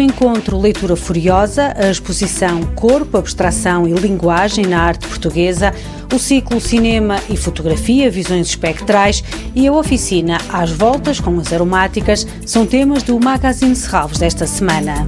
[0.00, 5.74] encontro Leitura Furiosa, a exposição Corpo, Abstração e Linguagem na Arte Portuguesa,
[6.14, 9.22] o ciclo Cinema e Fotografia, Visões Espectrais
[9.54, 15.06] e a oficina Às Voltas com as Aromáticas são temas do Magazine Serralves desta semana.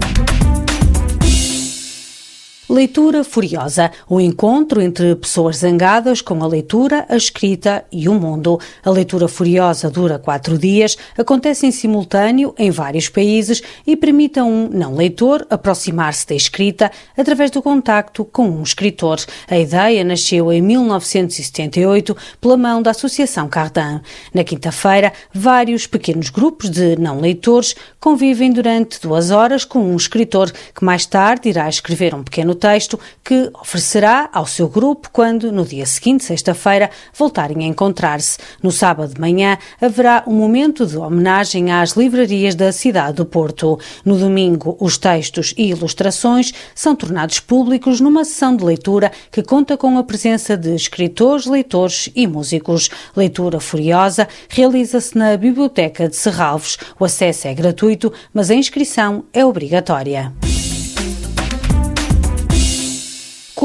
[2.75, 8.15] Leitura Furiosa, o um encontro entre pessoas zangadas com a leitura, a escrita e o
[8.15, 8.59] mundo.
[8.85, 14.45] A leitura furiosa dura quatro dias, acontece em simultâneo em vários países e permite a
[14.45, 19.21] um não leitor aproximar-se da escrita através do contacto com um escritor.
[19.49, 24.01] A ideia nasceu em 1978 pela mão da Associação Cardin.
[24.35, 30.51] Na quinta-feira, vários pequenos grupos de não leitores convivem durante duas horas com um escritor
[30.51, 35.67] que mais tarde irá escrever um pequeno texto que oferecerá ao seu grupo quando, no
[35.67, 38.39] dia seguinte, sexta-feira, voltarem a encontrar-se.
[38.63, 43.79] No sábado de manhã haverá um momento de homenagem às livrarias da cidade do Porto.
[44.03, 49.77] No domingo, os textos e ilustrações são tornados públicos numa sessão de leitura que conta
[49.77, 52.89] com a presença de escritores, leitores e músicos.
[53.15, 56.79] Leitura Furiosa realiza-se na Biblioteca de Serralves.
[56.99, 60.33] O acesso é gratuito, mas a inscrição é obrigatória.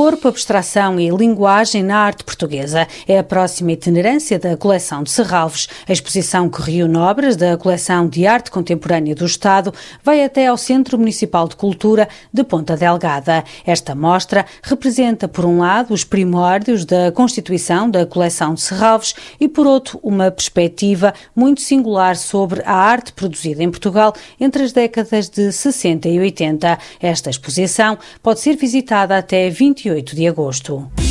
[0.01, 5.67] Corpo, Abstração e Linguagem na Arte Portuguesa é a próxima itinerância da coleção de Serralves.
[5.85, 10.55] A exposição que reúne obras da coleção de arte contemporânea do Estado vai até ao
[10.55, 13.43] Centro Municipal de Cultura de Ponta Delgada.
[13.65, 19.49] Esta mostra representa, por um lado, os primórdios da constituição da coleção de Serralves e,
[19.49, 25.27] por outro, uma perspectiva muito singular sobre a arte produzida em Portugal entre as décadas
[25.27, 26.79] de 60 e 80.
[27.01, 31.08] Esta exposição pode ser visitada até 28 28 de agosto.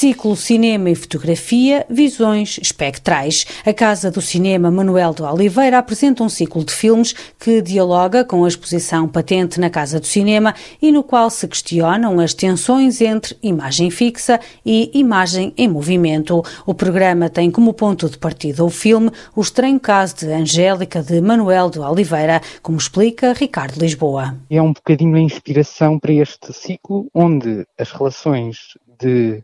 [0.00, 3.46] Ciclo Cinema e Fotografia, Visões Espectrais.
[3.66, 8.42] A Casa do Cinema Manuel de Oliveira apresenta um ciclo de filmes que dialoga com
[8.42, 13.36] a exposição patente na Casa do Cinema e no qual se questionam as tensões entre
[13.42, 16.42] imagem fixa e imagem em movimento.
[16.64, 21.20] O programa tem como ponto de partida o filme O Estranho Caso de Angélica de
[21.20, 24.34] Manuel de Oliveira, como explica Ricardo Lisboa.
[24.48, 28.56] É um bocadinho a inspiração para este ciclo, onde as relações
[29.00, 29.42] de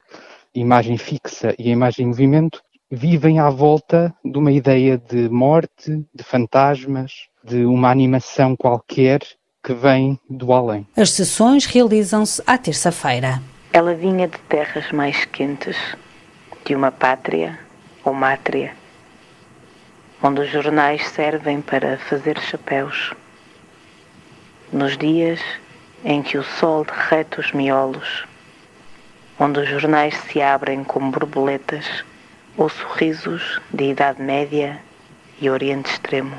[0.55, 6.05] imagem fixa e a imagem em movimento vivem à volta de uma ideia de morte,
[6.15, 9.21] de fantasmas, de uma animação qualquer
[9.63, 10.87] que vem do além.
[10.97, 13.43] As sessões realizam-se à terça-feira.
[13.73, 15.77] Ela vinha de terras mais quentes,
[16.65, 17.59] de uma pátria
[18.05, 18.75] ou mátria,
[20.23, 23.13] onde os jornais servem para fazer chapéus.
[24.73, 25.41] Nos dias
[26.05, 28.25] em que o sol derrete os miolos
[29.39, 32.05] onde os jornais se abrem como borboletas
[32.57, 34.81] ou sorrisos de Idade Média
[35.41, 36.37] e Oriente Extremo.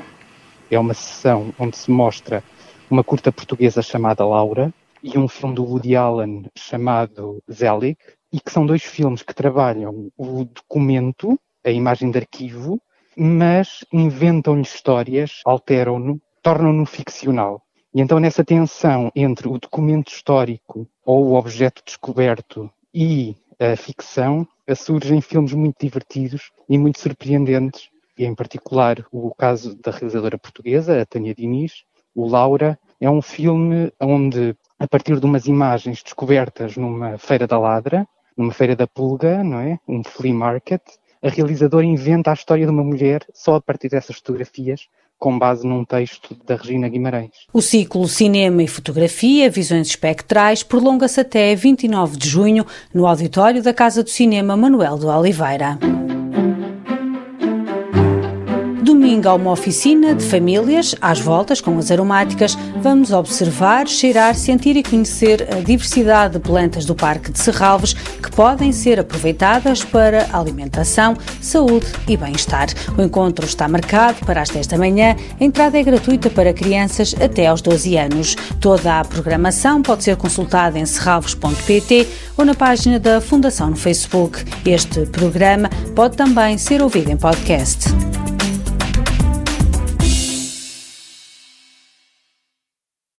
[0.70, 2.42] É uma sessão onde se mostra
[2.90, 4.72] uma curta portuguesa chamada Laura
[5.02, 7.96] e um filme do Woody Allen chamado Zelig,
[8.32, 12.80] e que são dois filmes que trabalham o documento, a imagem de arquivo,
[13.16, 17.62] mas inventam-lhe histórias, alteram-no, tornam-no ficcional.
[17.94, 24.46] E então, nessa tensão entre o documento histórico ou o objeto descoberto e a ficção
[24.76, 31.00] surgem filmes muito divertidos e muito surpreendentes, e em particular o caso da realizadora portuguesa,
[31.00, 31.84] a Tânia Diniz,
[32.14, 37.58] o Laura, é um filme onde, a partir de umas imagens descobertas numa feira da
[37.58, 38.06] ladra,
[38.36, 39.78] numa feira da pulga, não é?
[39.86, 40.82] Um flea market,
[41.22, 45.66] a realizadora inventa a história de uma mulher só a partir dessas fotografias com base
[45.66, 47.30] num texto da Regina Guimarães.
[47.52, 52.64] O ciclo Cinema e Fotografia, Visões Espectrais, prolonga-se até 29 de junho
[52.94, 55.78] no auditório da Casa do Cinema Manuel de Oliveira
[58.88, 62.56] domingo há uma oficina de famílias, às voltas com as aromáticas.
[62.80, 68.30] Vamos observar, cheirar, sentir e conhecer a diversidade de plantas do Parque de Serralves que
[68.30, 72.68] podem ser aproveitadas para alimentação, saúde e bem-estar.
[72.96, 75.14] O encontro está marcado para as 10 da manhã.
[75.38, 78.36] A entrada é gratuita para crianças até aos 12 anos.
[78.58, 82.08] Toda a programação pode ser consultada em serralves.pt
[82.38, 84.42] ou na página da Fundação no Facebook.
[84.64, 87.88] Este programa pode também ser ouvido em podcast.